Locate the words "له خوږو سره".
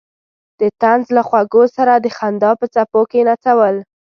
1.17-1.93